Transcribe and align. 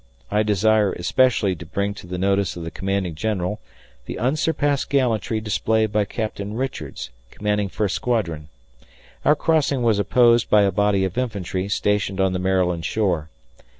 I 0.31 0.41
desire 0.41 0.93
especially 0.93 1.55
to 1.55 1.63
bring 1.63 1.93
to 1.93 2.07
the 2.07 2.17
notice 2.17 2.55
of 2.55 2.63
the 2.63 2.71
commanding 2.71 3.13
general 3.13 3.59
the 4.07 4.17
unsurpassed 4.17 4.89
gallantry 4.89 5.39
displayed 5.39 5.91
by 5.91 6.05
Captain 6.05 6.55
Richards, 6.55 7.11
commanding 7.29 7.69
First 7.69 7.93
Squadron. 7.93 8.49
Our 9.23 9.35
crossing 9.35 9.83
was 9.83 9.99
opposed 9.99 10.49
by 10.49 10.63
a 10.63 10.71
body 10.71 11.05
of 11.05 11.19
infantry 11.19 11.69
stationed 11.69 12.19
on 12.19 12.33
the 12.33 12.39
Maryland 12.39 12.83
shore. 12.83 13.29